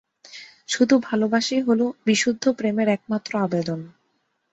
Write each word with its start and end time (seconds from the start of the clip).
শুধু 0.67 0.95
ভালবাসাই 0.99 1.61
হল 1.61 1.81
বিশুদ্ধ 2.05 2.43
প্রেমের 2.49 2.87
একমাত্র 2.87 3.31
আবেদন। 3.37 3.79